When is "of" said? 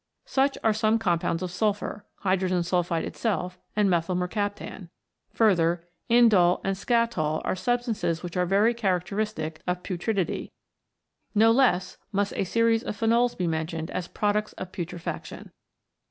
1.43-1.51, 9.67-9.83, 12.81-12.99, 14.53-14.71